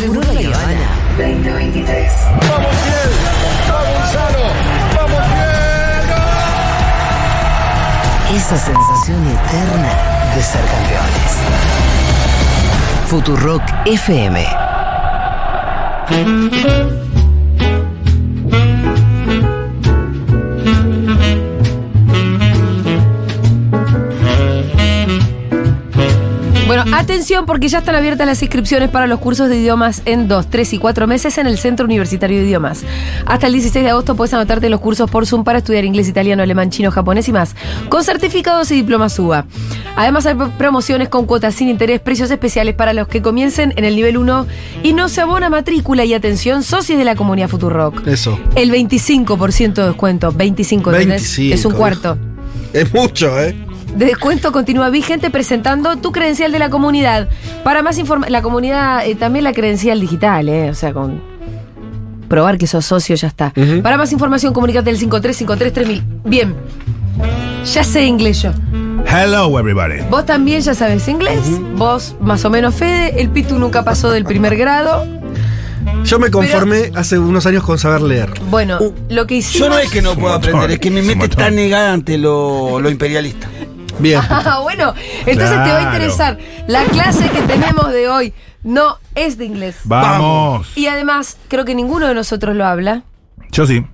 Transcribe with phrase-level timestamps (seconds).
[0.00, 0.88] Seguro la Habana
[1.18, 2.12] 2023.
[2.24, 3.10] ¡Vamos bien!
[3.68, 4.44] ¡Vamos Gonzalo!
[4.96, 5.24] ¡Vamos
[8.30, 8.36] bien!
[8.38, 9.92] Esa sensación eterna
[10.34, 11.32] de ser campeones.
[13.08, 14.46] Futurock FM.
[27.00, 30.74] Atención porque ya están abiertas las inscripciones para los cursos de idiomas en 2, 3
[30.74, 32.84] y 4 meses en el Centro Universitario de Idiomas.
[33.26, 36.08] Hasta el 16 de agosto puedes anotarte en los cursos por Zoom para estudiar inglés,
[36.08, 37.56] italiano, alemán, chino, japonés y más,
[37.88, 39.46] con certificados y diplomas UBA.
[39.96, 43.96] Además hay promociones con cuotas sin interés, precios especiales para los que comiencen en el
[43.96, 44.46] nivel 1
[44.82, 48.06] y no se abona matrícula y atención socios de la comunidad Futurock.
[48.06, 48.38] Eso.
[48.54, 51.36] El 25% de descuento, 25, ¿entendés?
[51.36, 52.18] 25, es un cuarto.
[52.72, 53.56] Es mucho, ¿eh?
[53.96, 57.28] De descuento continúa vigente presentando tu credencial de la comunidad.
[57.64, 61.20] Para más información, la comunidad, eh, también la credencial digital, eh, o sea, con
[62.28, 63.52] probar que sos socio ya está.
[63.82, 66.02] Para más información, comunícate al 53533000.
[66.24, 66.54] Bien,
[67.64, 68.52] ya sé inglés yo.
[69.06, 70.02] Hello, everybody.
[70.08, 71.40] Vos también ya sabes inglés.
[71.76, 73.20] Vos, más o menos, Fede.
[73.20, 75.04] El Pitu nunca pasó del primer grado.
[76.04, 78.30] Yo me conformé hace unos años con saber leer.
[78.50, 79.68] Bueno, lo que hicimos.
[79.68, 82.80] Yo no es que no puedo aprender, es que mi mente está negada ante lo,
[82.80, 83.48] lo imperialista.
[84.00, 84.20] Bien.
[84.30, 84.94] Ah, bueno,
[85.26, 85.92] entonces te va a Claro.
[85.94, 86.38] interesar.
[86.66, 89.76] La clase que tenemos de hoy no es de inglés.
[89.84, 90.68] Vamos.
[90.76, 93.02] Y además, creo que ninguno de nosotros lo habla.
[93.52, 93.84] Yo sí.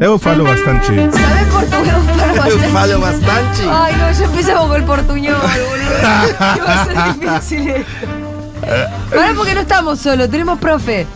[0.00, 0.86] Eu falo bastante.
[1.12, 2.72] ¿Sabes portugués?
[2.72, 3.62] Falo bastante.
[3.70, 6.34] Ay, no, ya empezamos con el portuñol, boludo.
[6.54, 8.06] ¿Qué va a ser difícil esto?
[9.16, 11.06] Ahora porque no estamos solos, tenemos profe.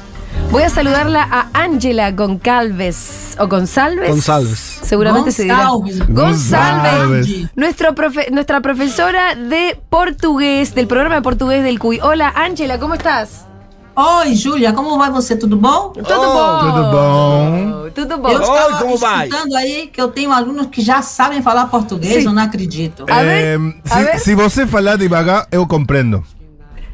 [0.50, 3.36] Voy a saludarla a Ángela Goncalves.
[3.38, 4.08] ¿O González?
[4.08, 4.80] González.
[4.82, 5.64] Seguramente se dirá.
[5.66, 5.98] Gonçalves.
[6.08, 6.94] González.
[7.26, 7.50] González.
[7.54, 12.00] Nuestro profe- nuestra profesora de portugués, del programa de portugués del CUI.
[12.00, 13.46] Hola, Ángela, ¿cómo estás?
[13.94, 15.36] Oi, Júlia, como vai você?
[15.36, 15.90] Tudo bom?
[15.92, 16.60] Tudo Oh, bom?
[16.60, 17.90] tudo bom.
[17.94, 18.28] Tudo Eu bom.
[18.28, 19.26] Oi, estava como vai?
[19.28, 22.28] escutando aí que eu tenho alunos que já sabem falar português, Sim.
[22.28, 23.04] eu não acredito.
[23.10, 23.58] A ver.
[23.84, 26.24] se, se você falar devagar, eu compreendo.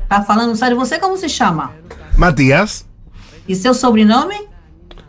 [0.09, 1.71] Tá falando sério, você como se chama?
[2.17, 2.87] Matias.
[3.49, 4.35] E seu sobrenome?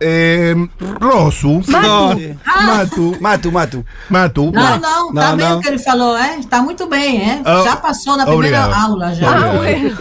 [0.02, 0.70] em,
[1.02, 1.62] Rosu.
[1.68, 2.38] Matu.
[2.66, 3.18] Matu.
[3.22, 3.86] Matu, Matu.
[4.10, 4.52] Matu.
[4.52, 5.58] Não, não, tá não, bem não.
[5.58, 6.40] o que ele falou, é?
[6.50, 7.42] Tá muito bem, é?
[7.46, 8.92] Oh, já passou na primeira obrigado.
[8.92, 9.30] aula, já.
[9.30, 9.96] Ah, bueno.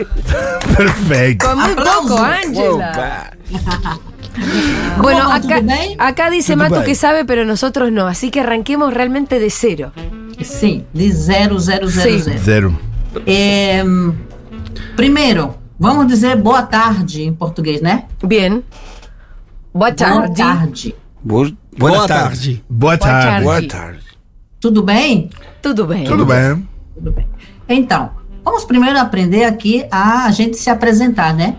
[0.76, 1.46] Perfecto.
[1.46, 2.08] Con muy Aplauso.
[2.08, 2.92] poco, Wow, Ángela.
[2.96, 3.30] va.
[5.00, 5.34] Bueno, ¿Cómo va?
[5.36, 5.96] acá, ¿Tudo bem?
[5.98, 6.84] acá dice Tudo Matu bem.
[6.84, 8.08] que sabe, pero nosotros no.
[8.08, 9.92] Así que arranquemos realmente de cero.
[10.42, 12.20] Sim, de zero, zero, zero, Sim.
[12.38, 12.40] zero.
[12.44, 12.78] Zero.
[13.26, 14.12] É, hum,
[14.96, 18.04] primeiro, vamos dizer boa tarde em português, né?
[18.24, 18.62] Bien.
[19.72, 20.36] Boa Boa tarde.
[20.36, 20.94] tarde.
[21.22, 22.38] Bu- Boa Buenas tardes.
[22.38, 22.64] tarde.
[22.68, 23.26] Boa tarde.
[23.26, 23.44] tarde.
[23.44, 24.04] Buenas tardes.
[24.60, 25.30] Tudo bem?
[25.60, 26.04] Tudo bem.
[26.04, 26.68] Tudo bem?
[26.94, 27.26] Tudo bem.
[27.68, 28.10] Então,
[28.44, 31.56] vamos primeiro aprender aqui a, gente se apresentar, né?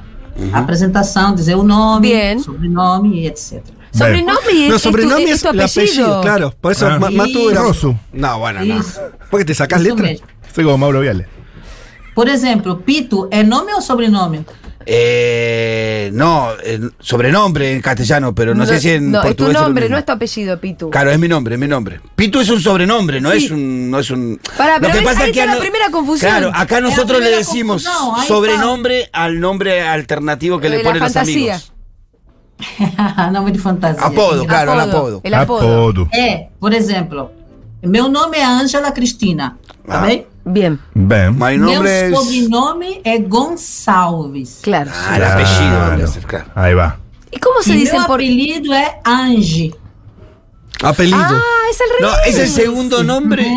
[0.54, 2.40] A apresentação, dizer o nome, Bien.
[2.40, 3.62] sobrenome e etc.
[3.92, 5.64] Sobrenome No, es, tu, es tu el apellido.
[5.64, 6.54] apellido, claro.
[6.62, 7.00] Por eso Ah.
[7.00, 7.62] Ma- Matu era.
[7.62, 7.98] Rosu.
[8.14, 8.80] No, bueno, no.
[8.80, 9.00] Isso.
[9.32, 10.22] Porque te sacas Isso letras.
[10.54, 11.26] Soy como Mauro Viale.
[12.16, 14.46] Por exemplo, Pito é nome ou sobrenome?
[14.88, 19.86] Eh, no, eh, sobrenombre en castellano, pero no, sé si en no, es tu nombre,
[19.90, 20.90] lo no es tu apellido, Pitu.
[20.92, 22.00] Claro, es mi nombre, es mi nombre.
[22.16, 23.46] Pitu es un sobrenombre, no Sí.
[23.46, 23.90] es un.
[23.90, 26.30] No es un Pará, pero ves, ahí es que está a la primera confusión.
[26.32, 28.34] Claro, acá nosotros le decimos confusión, ahí está.
[28.34, 31.56] sobrenombre al nombre alternativo que De le la ponen los fantasía.
[31.56, 31.72] amigos.
[33.34, 34.06] nome de fantasia.
[34.06, 35.22] Apodo, claro, el apodo.
[35.24, 35.68] El apodo.
[35.90, 36.10] Apodo.
[36.14, 37.32] É, por exemplo,
[37.84, 40.06] meu nome é Ângela Cristina, tá Ah.
[40.06, 40.26] bem?
[40.48, 41.32] Bien, Bem.
[41.32, 42.16] Mi Meu nombre es.
[42.18, 44.60] sobrenome é Gonçalves.
[44.62, 44.92] claro.
[44.94, 46.46] Ah, el apellido claro.
[46.54, 46.98] Ahí va.
[47.32, 48.22] ¿Y cómo se E dice meu por.?
[48.22, 49.74] apelido é Ange.
[50.84, 51.18] Apellido.
[51.18, 51.42] Ah,
[51.72, 53.48] es al No, es el segundo nombre.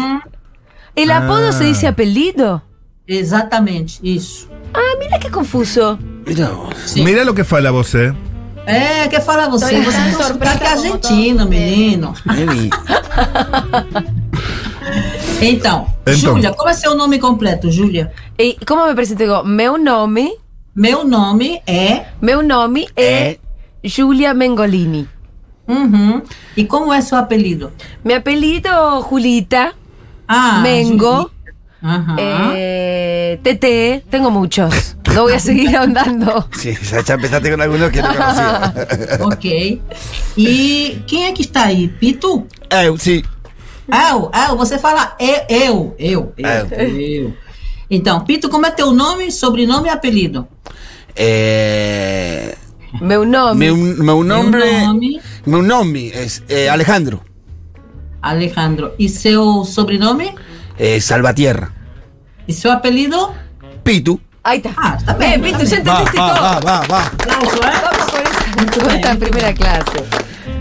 [0.97, 1.53] El apodo Ah.
[1.53, 2.63] se dice apellido.
[3.07, 4.49] Exatamente, isso.
[4.75, 5.99] Ah, mira qué confuso.
[6.27, 6.75] Mira vos.
[6.87, 7.05] Sim.
[7.05, 8.15] Mira lo que fala você.
[8.67, 9.77] É, quer falar você?
[9.77, 10.19] Tô Você errando.
[10.19, 12.13] não sotaque argentino, menino.
[15.41, 16.15] Então, Então.
[16.35, 18.13] Júlia, como é seu nome completo, Júlia?
[18.39, 19.23] ¿Y cómo me presento?
[19.23, 20.33] Digo, meu nome,
[20.75, 22.07] Meu nome é.
[22.21, 23.37] meu nome é
[23.85, 25.07] Julia Mengolini.
[25.67, 26.23] Uhum.
[26.57, 27.73] E como é seu apelido?
[28.05, 28.71] Mi apellido,
[29.03, 29.75] Julita,
[30.27, 31.31] Ah, Mengo,
[31.83, 32.17] Aham.
[32.55, 34.97] eh, Tete, tengo muchos.
[35.15, 36.49] No voy a seguir ahondando.
[36.53, 38.75] Sí, ya, ya empezaste con algunos que no conocía.
[39.23, 39.81] Ok.
[40.37, 41.89] E quem é que está aí?
[41.89, 42.47] Pitu?
[42.71, 43.25] Eh, sí.
[43.91, 47.35] Eu, eu, você fala eu, eu, eu, eu, eu.
[47.91, 50.47] Então, Pito, como é teu nome, sobrenome e apelido?
[51.17, 52.55] Eh,
[53.01, 53.59] Meu nome.
[53.71, 54.65] meu, meu nombre.
[54.65, 56.13] Meu nome, Meu nome
[56.49, 57.23] eh, Alejandro
[58.21, 58.93] Alejandro.
[58.99, 60.35] E seu sobrenome?
[60.79, 61.73] eh, Salvatierra.
[62.47, 63.33] E seu apelido?
[63.83, 64.21] Pitu.
[64.45, 64.71] Ahí está.
[64.77, 66.43] Ah, está Bien, bien, Pitu, ya entendiste va, todo.
[66.43, 67.07] va, va, va.
[67.07, 67.81] Aplauso, ¿eh?
[67.83, 69.99] Vamos con esta, con esta primera clase.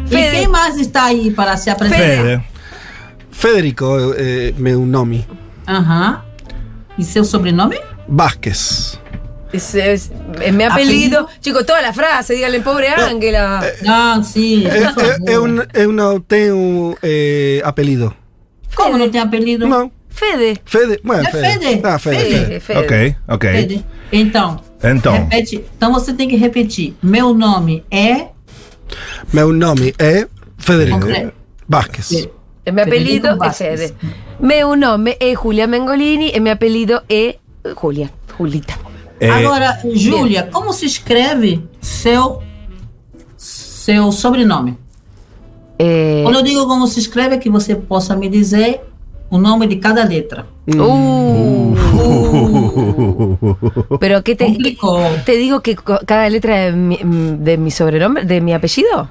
[0.06, 2.06] E Fede, quem mais está aí para se apresentar?
[2.06, 2.44] Fede.
[3.38, 5.26] Federico eh, Meunomi
[5.68, 6.22] Aham.
[6.98, 7.80] E seu sobrenome?
[8.08, 9.00] Vázquez.
[9.54, 10.12] es, es-
[10.42, 11.20] es mi apellido.
[11.20, 11.28] Apellido.
[11.42, 13.62] Chicos, toda la frase, díganle pobre Ángela.
[13.88, 14.66] Ah, sim.
[14.66, 15.30] É, por é, favor.
[15.30, 18.12] é um, eu não tenho eh, apelido.
[18.76, 19.68] Como não tem apelido?
[19.68, 19.92] Não.
[20.10, 20.60] Fede.
[20.66, 21.00] Fede.
[21.04, 21.82] Bueno, É Fede.
[21.84, 22.18] Ah, Fede.
[22.18, 22.34] Fede.
[22.46, 22.60] Fede.
[22.62, 22.80] Fede.
[22.80, 23.52] Ok, ok.
[23.52, 23.86] Fede.
[24.12, 25.14] Então, Então.
[25.14, 25.64] repete.
[25.78, 26.96] Então você tem que repetir.
[27.04, 28.28] Meu nome é.
[29.32, 31.34] Meu nome é Federico Completo.
[31.68, 32.28] Vázquez.
[32.72, 33.58] Mi apellido es.
[33.58, 33.94] Fede.
[34.40, 37.36] Mi nome es Julia Mengolini y mi apellido es
[37.76, 38.12] Julia.
[38.38, 38.78] Julita.
[39.20, 42.40] Eh, Agora, Júlia, como se escreve seu
[43.36, 44.78] seu sobrenome?
[45.80, 48.82] Eh, Quando eu digo como se escreve, é que você possa me dizer
[49.30, 50.46] o nome de cada letra.
[50.68, 51.76] uh,
[54.00, 55.00] pero ¿qué te, Complicó.
[55.26, 56.98] te digo que cada letra de mi,
[57.40, 59.10] de mi sobrenombre, de mi apellido,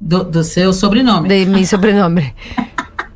[0.00, 1.28] Do, do seu sobrenome.
[1.28, 2.34] de mi sobrenombre.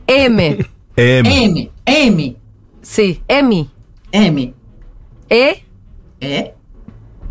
[0.06, 0.58] M,
[0.96, 2.36] em, M, M,
[2.82, 3.68] sí, Emi,
[4.12, 4.54] M,
[5.28, 5.62] E,
[6.20, 6.54] E,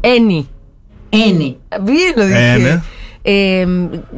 [0.03, 0.47] Eni.
[1.11, 2.55] N, Bien lo dije.
[2.55, 2.81] N.
[3.23, 3.65] Eh,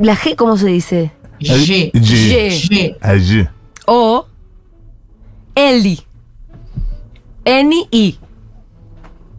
[0.01, 1.11] la G, ¿cómo se dice?
[1.39, 2.49] G, G.
[2.49, 3.47] G, Allí.
[3.85, 4.25] O,
[5.55, 6.01] Eli.
[7.45, 8.17] Eni, I.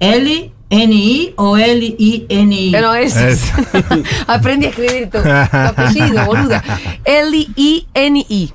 [0.00, 2.71] L, N, I ou L, I, N, I.
[2.71, 3.17] No, es.
[3.17, 3.53] Es.
[4.26, 6.62] Aprendí a escribir tu, tu apellido, boluda.
[7.05, 8.53] L-I-N-I.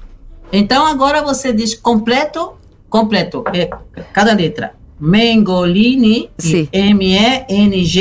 [0.53, 2.53] Então agora você diz completo,
[2.88, 3.67] completo, é,
[4.13, 4.75] cada letra.
[5.00, 6.69] Mengolini, Sim.
[6.71, 8.00] M-E-N-G-O-L-I-N-I.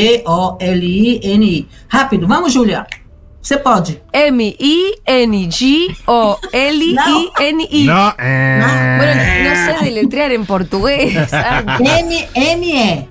[1.89, 2.87] Rápido, vamos, Júlia.
[3.41, 4.01] Você pode.
[4.13, 4.75] M-I-N-G-O-L-I-N-I.
[7.85, 8.61] No, eh.
[8.99, 11.33] Bueno, no, no sé deletrear en portugués.
[11.33, 13.09] Ah, M, M, E.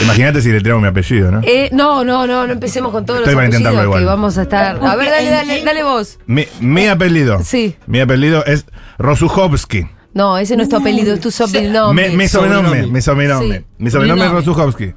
[0.00, 1.40] Imagínate si le tenemos mi apellido, ¿no?
[1.44, 4.16] Eh, no, no, no, no empecemos con todos Estoy los para intentarlo apellidos que igual.
[4.16, 4.84] vamos a estar.
[4.84, 6.18] A ver, dale, dale, dale vos.
[6.26, 7.40] Mi, mi apellido.
[7.44, 7.76] Sí.
[7.86, 8.66] Mi apellido es
[8.98, 9.86] Rosuchowski.
[10.14, 12.10] No, ese no es tu apellido, es tu sobrenombre.
[12.10, 12.86] Mi, mi sobrenombre.
[12.86, 13.58] Mi sobrenombre.
[13.60, 13.64] Sí.
[13.78, 14.32] Mi sobrenombre es.
[14.32, 14.94] Rosuchowski.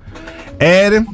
[0.60, 1.06] R,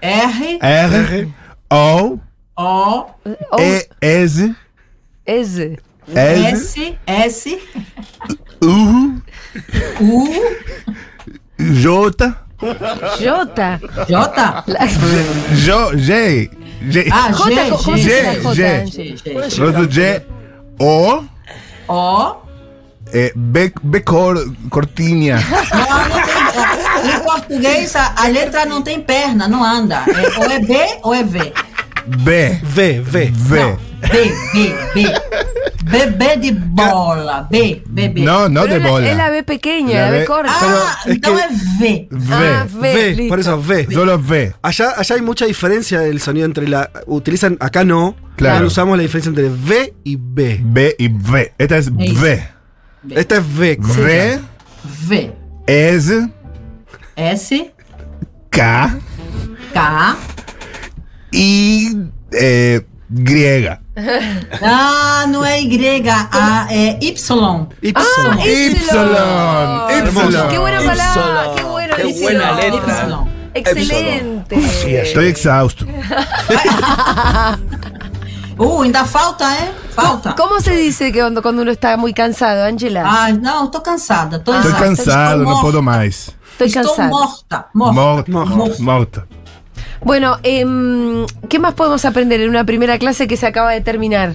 [0.00, 1.28] R, R,
[1.68, 2.18] O,
[2.54, 3.16] O,
[3.58, 4.54] E, S.
[5.26, 5.78] S,
[6.14, 7.58] S, S,
[8.60, 9.20] U,
[10.00, 10.28] U,
[11.82, 12.43] J,
[13.20, 13.78] Jota.
[14.08, 14.66] J.
[15.66, 16.50] Yo, J,
[16.88, 18.54] J, Ah, J, G, ¿cómo se G, dice la G, J?
[18.54, 18.80] G.
[18.82, 19.16] Angie?
[19.16, 19.60] G.
[19.60, 20.26] Rosu J,
[20.78, 21.24] O,
[21.88, 22.36] O.
[23.12, 24.36] eh, B, B cor,
[24.70, 25.36] cortinha.
[25.72, 26.22] Não, não
[27.02, 30.02] tem, em português, a, a letra não tem perna, não anda.
[30.08, 31.52] É, ou é B ou é V.
[32.06, 33.30] B, V, V.
[33.32, 33.60] V.
[33.60, 33.78] Não,
[34.12, 35.12] B, B, B.
[35.84, 37.46] B, B de bola.
[37.50, 38.20] B, B, B.
[38.22, 39.10] No, no Pero de es la- bola.
[39.10, 40.52] Es la B pequeña, La la B B- corta.
[40.54, 41.46] Ah, Pero es
[41.78, 42.08] que- V.
[42.30, 42.78] Ah, V.
[42.80, 43.28] V, listo.
[43.28, 43.88] por eso V.
[43.92, 44.54] Solo V.
[44.62, 46.90] Allá, allá hay mucha diferencia del sonido entre la.
[47.06, 48.16] Utilizan, acá no.
[48.36, 48.56] Claro.
[48.56, 50.60] Pero usamos la diferencia entre V y B.
[50.62, 51.52] B y V.
[51.58, 51.90] Esta es.
[51.90, 52.48] V.
[53.10, 53.78] Esta es V.
[53.80, 54.40] V
[55.08, 55.32] V.
[55.66, 56.10] es
[57.16, 57.72] S,
[58.50, 58.98] K
[59.72, 60.16] K.
[61.30, 61.96] y
[62.32, 63.80] eh, griega.
[64.62, 67.10] Ah, não é Y, ah, é Y.
[67.82, 69.88] Y Ah, Epsilon.
[69.90, 70.48] Epsilon.
[70.50, 73.08] Qué buena palabra, qué bueno Qué buena letra.
[73.54, 73.60] Y.
[73.60, 74.56] Excelente.
[75.02, 75.86] Estoy exhausto.
[78.56, 79.72] Uh, ainda falta, é?
[79.90, 80.36] Falta.
[80.36, 83.02] ¿Cómo se dice que cuando, cuando uno está muy cansado, Angela?
[83.04, 84.36] Ah, não, tô cansada.
[84.36, 85.82] Estoy exausta, cansado, estou morta.
[85.82, 86.30] más.
[86.52, 87.08] Estoy Estou cansada.
[87.08, 87.66] morta.
[87.74, 88.30] Morta.
[88.30, 88.82] Morto.
[88.82, 89.22] Morto.
[90.04, 94.34] Bueno, em, ¿qué más podemos aprender en una primera clase que se acaba de terminar?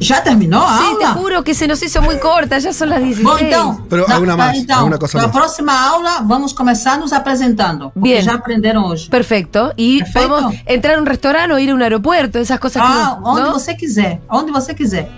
[0.00, 1.14] Já terminou a Sí, te aula?
[1.20, 3.22] juro que se nos hizo muy corta, ya son las 16.
[3.24, 3.86] Bom, então.
[3.88, 5.32] Pero na, alguma mais, Então, coisa na mais.
[5.32, 7.92] próxima aula, vamos começar nos apresentando.
[7.94, 8.20] Bien.
[8.22, 9.08] já aprenderam hoje.
[9.08, 9.72] Perfecto.
[9.76, 10.28] Y Perfecto.
[10.28, 13.42] podemos entrar a un restaurante o ir a un aeropuerto, esas cosas que Ah, onde
[13.42, 13.52] ¿no?
[13.52, 14.20] você quiser.
[14.28, 15.08] Onde você quiser.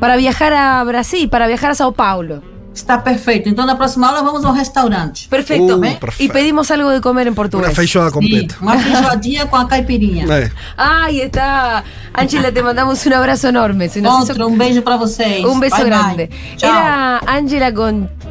[0.00, 2.42] Para viajar a Brasil, para viajar a Sao Paulo.
[2.76, 3.48] Está perfeito.
[3.48, 5.26] Então, na próxima aula, vamos ao restaurante.
[5.28, 5.76] Perfecto.
[5.78, 6.32] Uh, y perfecto.
[6.32, 7.74] pedimos algo de comer en Una portugués.
[7.74, 8.54] feijoada Sim, completa.
[8.60, 10.26] uma feijoadinha com a caipirinha.
[10.28, 11.82] Eh, Ahí está.
[12.14, 13.88] Angela, te mandamos un abrazo enorme.
[13.88, 15.42] Se hizo- Outro, um beijo pra vocês.
[15.44, 15.90] Un beso Bye, bye.
[15.90, 16.30] grande.
[16.56, 16.68] Tchau.
[16.70, 17.70] Era Ángela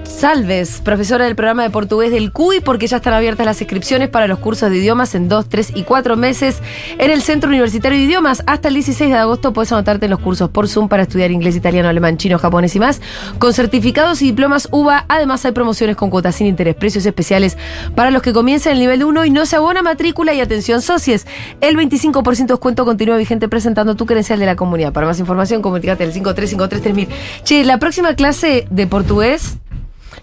[0.05, 4.27] González, profesora del programa de portugués del CUI, porque ya están abiertas las inscripciones para
[4.27, 6.59] los cursos de idiomas en 2, 3 y 4 meses
[6.99, 8.43] en el Centro Universitario de Idiomas.
[8.45, 11.55] Hasta el 16 de agosto puedes anotarte en los cursos por Zoom para estudiar inglés,
[11.55, 13.01] italiano, alemán, chino, japonés y más,
[13.39, 15.05] con certificados y diplomas UBA.
[15.07, 17.57] Además hay promociones con cuotas sin interés, precios especiales
[17.95, 21.25] para los que comiencen el nivel 1 y no se abona matrícula y atención socies.
[21.61, 24.93] El 25% de descuento continúa vigente presentando tu credencial de la comunidad.
[24.93, 27.07] Para más información, comunícate al 53533000.
[27.43, 29.57] Che, la próxima clase de portugués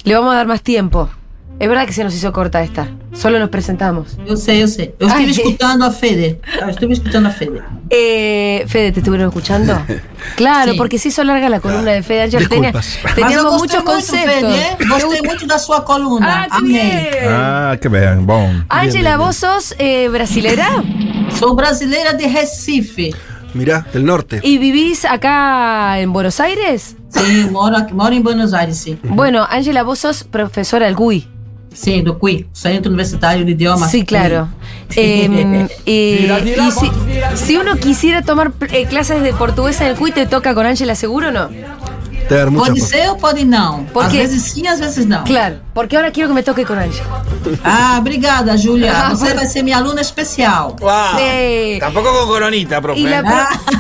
[0.05, 1.09] le vamos a dar más tiempo.
[1.59, 2.89] Es verdad que se nos hizo corta esta.
[3.13, 4.17] Solo nos presentamos.
[4.37, 4.95] Sei, eu sei.
[4.99, 5.27] Eu Ai.
[5.27, 6.41] estive escutando a Fede.
[6.61, 7.61] Eu estive escutando a Fede.
[7.91, 9.79] Eh, Fede, ¿te estuvieron escuchando?
[10.37, 10.79] Claro, Sí.
[10.79, 12.23] porque se hizo larga la columna de Fede.
[12.23, 12.73] Ayer tenía-
[13.15, 14.35] teníamos muchos conceptos.
[14.55, 14.89] Fede, hein?
[14.89, 16.47] Gostei muito da sua coluna.
[16.51, 17.09] Ah, qué bien.
[17.29, 18.51] Ah, que bem, bom.
[18.69, 20.67] Ángela, ¿vos sos eh, brasilera?
[21.39, 23.11] Sou brasileira de Recife.
[23.55, 24.41] Mirá, del norte.
[24.43, 26.97] ¿Y vivís acá en Buenos Aires?
[27.09, 28.99] Sim, moro, moro em Buenos Aires, sim.
[29.03, 31.29] Bueno, Ángela, vos sos profesora del GUI.
[31.75, 33.91] Sim, do CUI, Centro Universitário de Idiomas.
[33.91, 34.49] Sí, claro.
[34.95, 36.91] Eh, eh, y si,
[37.35, 40.95] si uno quisiera tomar eh, clases de portugués en el CUI, ¿te toca con Ángela
[40.95, 41.49] seguro o no?
[42.57, 43.85] Pode ser ou pode não.
[43.85, 45.25] Por às vezes sim, às vezes não.
[45.25, 47.23] Claro, porque ahora quiero que me toque con Ángela.
[47.65, 48.93] Ah, obrigada, Júlia.
[48.95, 49.37] Ah, Você bueno.
[49.41, 50.75] vai ser minha aluna especial.
[50.81, 51.17] Wow.
[51.19, 51.79] Sí.
[51.81, 53.01] Tampoco con coronita, profe.
[53.01, 53.79] Y la, pro-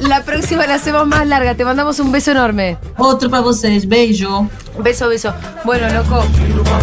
[0.08, 1.54] la próxima la hacemos más larga.
[1.54, 2.76] Te mandamos un beso enorme.
[2.98, 3.86] Outro pra vocês.
[3.86, 4.48] Beijo.
[4.78, 5.34] Beso, beso.
[5.64, 6.24] Bueno, loco,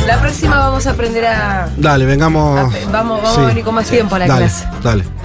[0.06, 1.68] la próxima vamos a aprender a.
[1.76, 2.60] Dale, vengamos.
[2.60, 3.42] a- vamos vamos Sí.
[3.42, 4.68] a venir con más tiempo a la Dale, clase.
[4.84, 5.04] dale.